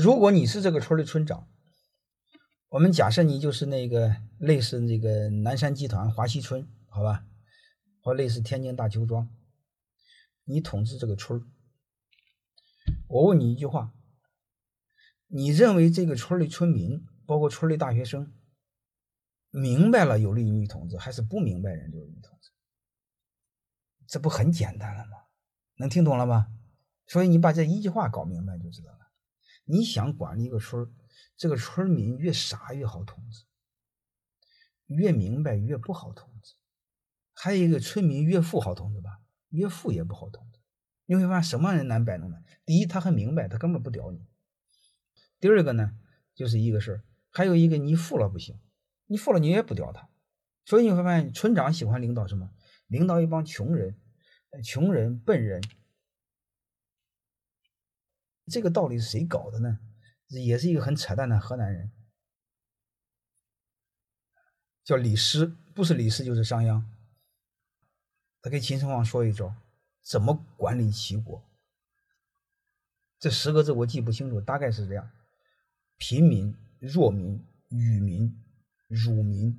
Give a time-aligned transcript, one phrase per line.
[0.00, 1.48] 如果你是这个村的村长，
[2.68, 7.26] 我们假设你就是那个类似那个南山集团华西村，好吧，
[8.00, 9.28] 或类似天津大邱庄，
[10.44, 11.42] 你统治这个村
[13.08, 13.92] 我问你一句话：
[15.26, 18.32] 你认为这个村的村民，包括村里大学生，
[19.50, 22.50] 明白了有利于你统治，还是不明白人就有利于统治？
[24.06, 25.16] 这不很简单了吗？
[25.78, 26.46] 能听懂了吗？
[27.08, 29.07] 所以你把这一句话搞明白就知道了。
[29.70, 30.90] 你想管理一个村
[31.36, 33.44] 这个村民越傻越好统治，
[34.86, 36.54] 越明白越不好统治。
[37.34, 40.58] 还有一个村民越富好统治吧，越富也不好统治。
[41.04, 42.38] 你会发现什么人难摆弄呢？
[42.64, 44.20] 第一，他很明白，他根本不屌你；
[45.38, 45.98] 第二个呢，
[46.34, 48.58] 就是一个事儿，还有一个你富了不行，
[49.06, 50.08] 你富了你也不屌他。
[50.64, 52.50] 所以你会发现，村长喜欢领导什么？
[52.86, 54.00] 领导一帮穷人，
[54.64, 55.62] 穷人笨人。
[58.48, 59.78] 这个道理是谁搞的呢？
[60.28, 61.90] 也是一个很扯淡的河南人，
[64.84, 66.82] 叫李斯，不是李斯就是商鞅。
[68.42, 69.54] 他给秦始皇说一招，
[70.02, 71.42] 怎么管理齐国？
[73.18, 75.10] 这十个字我记不清楚，大概是这样：
[75.96, 78.38] 贫民、弱民、愚民、
[78.86, 79.58] 辱民。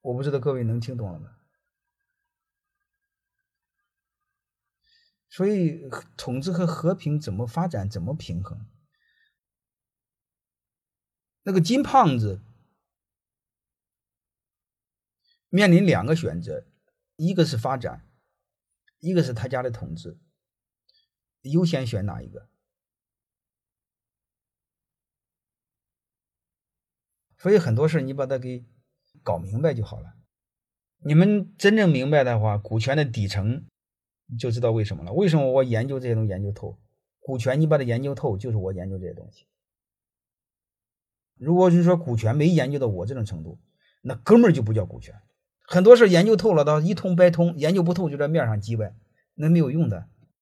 [0.00, 1.36] 我不知道各位能听懂了吗？
[5.34, 8.66] 所以，统治和和平怎么发展，怎么平衡？
[11.44, 12.42] 那个金胖子
[15.48, 16.66] 面临两个选择，
[17.16, 18.06] 一个是发展，
[18.98, 20.18] 一个是他家的统治，
[21.40, 22.50] 优先选哪一个？
[27.38, 28.66] 所以很多事你把它给
[29.22, 30.12] 搞明白就好了。
[30.98, 33.64] 你们真正明白的话，股权的底层。
[34.38, 35.12] 就知道为什么了。
[35.12, 36.78] 为什么我研究这些东西研究透？
[37.20, 39.46] 股权你把它研究透，就是我研究这些东西。
[41.36, 43.58] 如果是说股权没研究到我这种程度，
[44.00, 45.14] 那根本就不叫股权。
[45.60, 48.94] 很多事研究透了，到一通百通；研究不透就在面上叽歪，
[49.34, 50.08] 那没有用的。